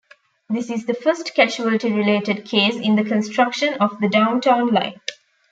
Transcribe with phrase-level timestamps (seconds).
[0.49, 4.99] This is the first casualty related case in the construction of the Downtown Line.